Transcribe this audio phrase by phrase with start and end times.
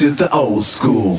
[0.00, 1.18] to the old school.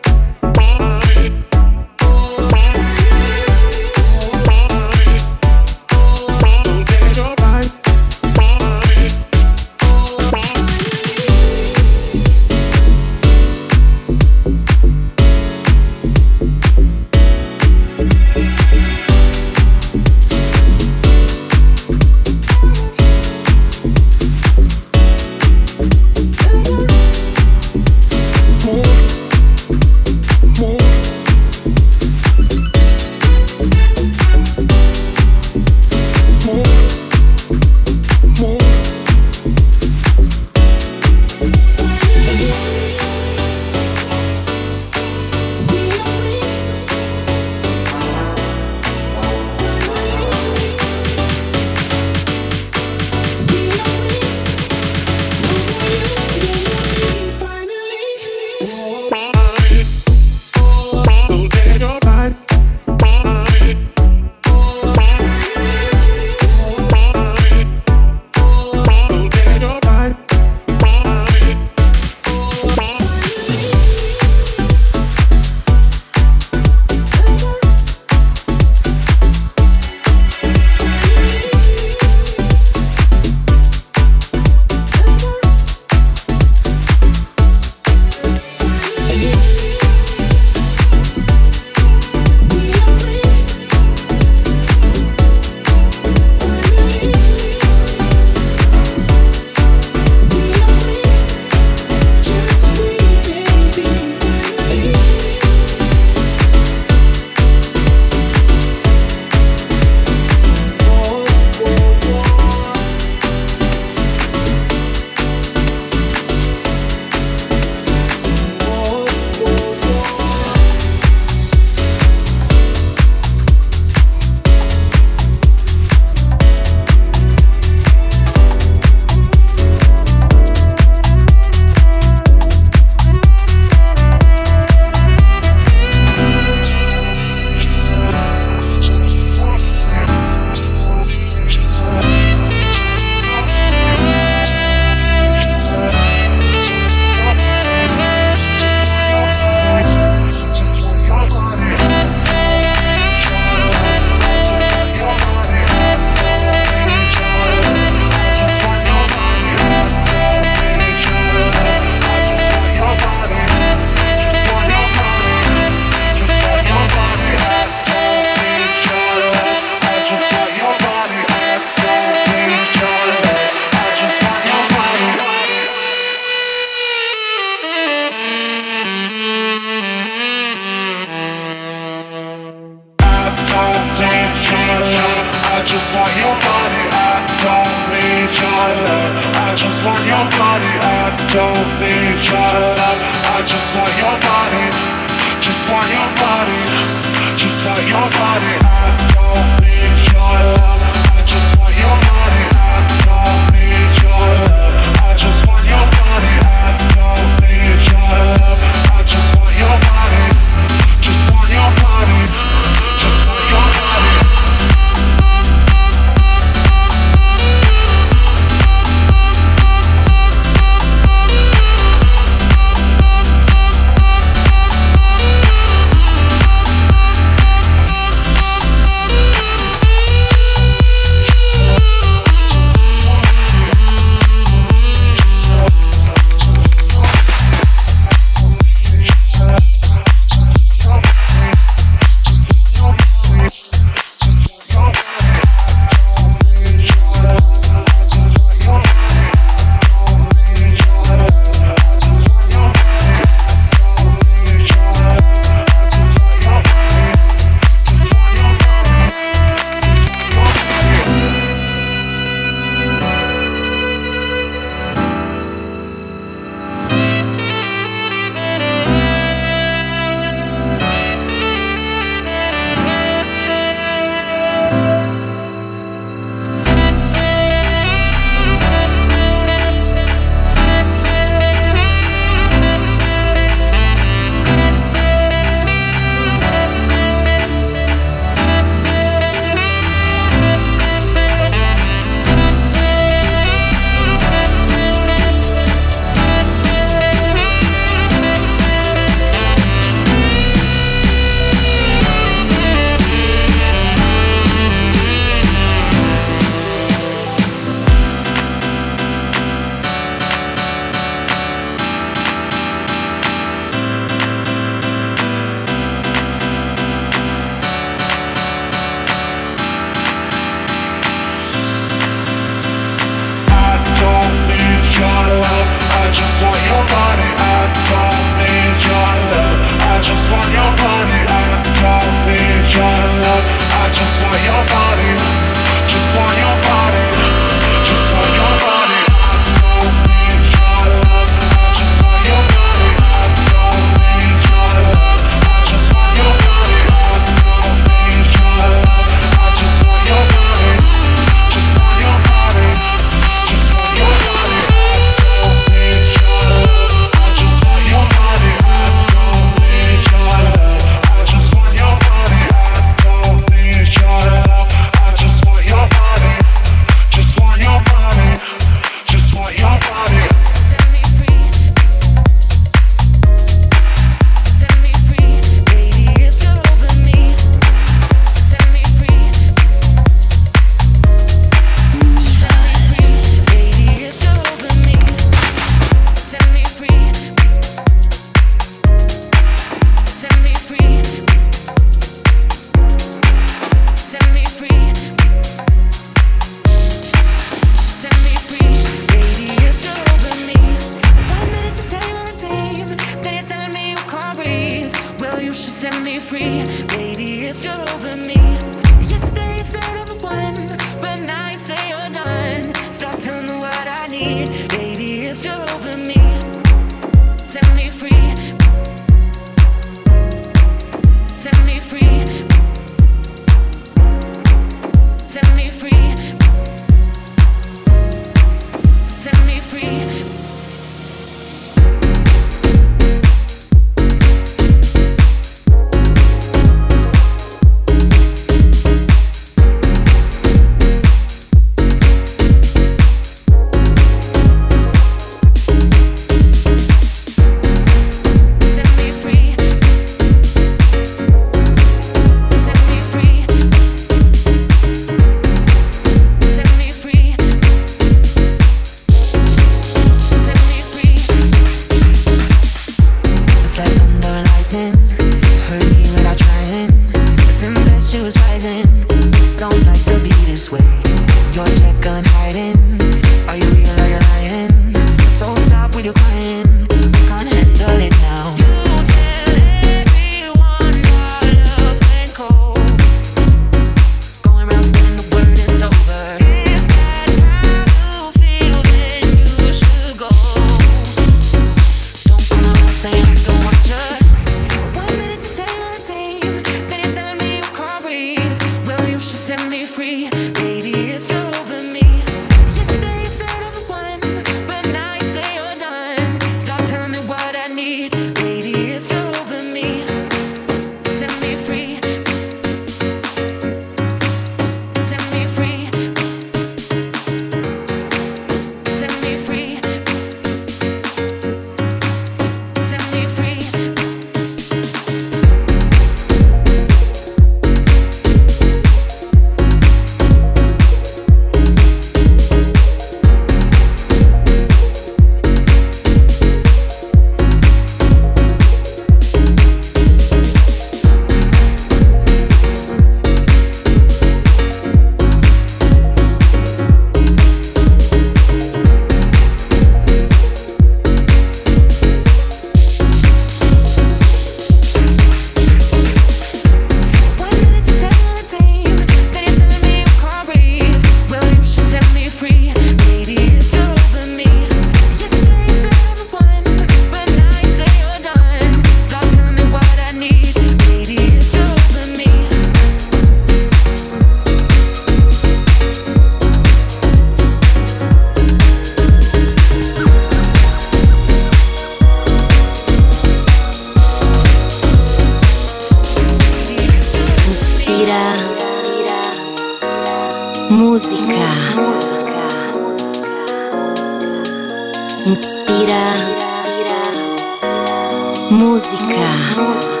[599.11, 600.00] Música.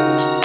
[0.00, 0.39] Bye.